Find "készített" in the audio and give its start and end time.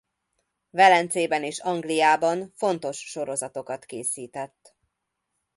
3.85-4.75